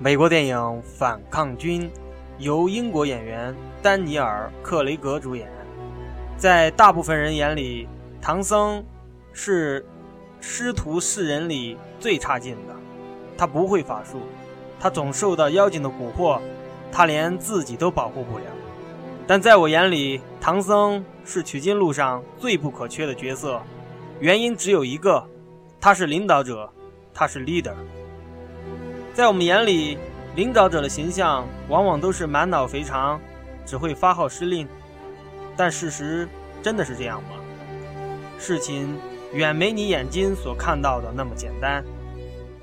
[0.00, 1.82] 美国电影《反抗军》
[2.38, 5.48] 由英国演员丹尼尔·克雷格主演。
[6.36, 7.88] 在大部分人眼里，
[8.20, 8.84] 唐僧
[9.32, 9.86] 是
[10.40, 12.74] 师徒四人里最差劲的。
[13.38, 14.22] 他不会法术，
[14.80, 16.40] 他总受到妖精的蛊惑，
[16.90, 18.44] 他连自己都保护不了。
[19.28, 23.62] 但在我眼里，唐僧是取经路上最不可缺的角色。
[24.18, 25.24] 原因只有一个，
[25.80, 26.68] 他是领导者，
[27.14, 27.74] 他是 leader。
[29.14, 29.96] 在我们眼里，
[30.34, 33.20] 领导者的形象往往都是满脑肥肠，
[33.64, 34.66] 只会发号施令。
[35.56, 36.28] 但事实
[36.60, 37.28] 真的是这样吗？
[38.40, 38.98] 事情
[39.32, 41.84] 远没你眼睛所看到的那么简单。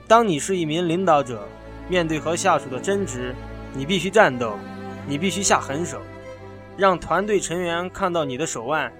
[0.10, 1.48] 当你是一名领导者，
[1.88, 3.34] 面对和下属的争执，
[3.74, 4.60] 你必须战斗，
[5.08, 6.02] 你必须下狠手，
[6.76, 8.91] 让团队成员看到你的手腕。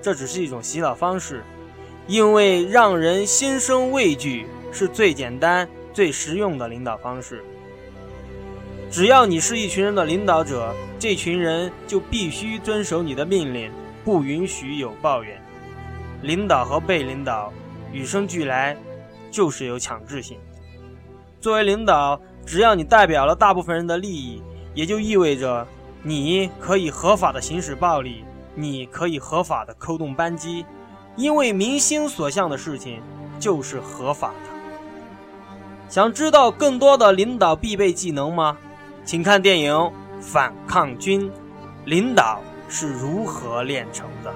[0.00, 1.42] 这只是一种洗脑方式，
[2.06, 5.68] 因为让人心生畏惧是最简单。
[5.92, 7.44] 最实用的领导方式。
[8.90, 13.70] 只要你是一群人的领导者，这群人就必须遵守你的命令，
[14.04, 15.40] 不允许有抱怨。
[16.22, 17.52] 领导和被领导
[17.92, 18.76] 与生俱来
[19.30, 20.38] 就是有强制性。
[21.40, 24.42] 作为领导，只要你代表了大部分人的利益，
[24.74, 25.66] 也就意味着
[26.02, 30.64] 你可以合法的行使暴力，你可以合法的扣动扳机，
[31.14, 33.02] 因为民心所向的事情
[33.38, 34.57] 就是合法的。
[35.88, 38.56] 想知道更多的领导必备技能吗？
[39.04, 39.72] 请看电影
[40.20, 41.30] 《反抗军》，
[41.86, 44.30] 领导是如何炼成的。